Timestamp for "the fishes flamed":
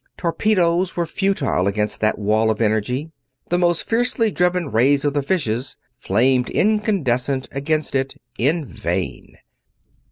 5.13-6.49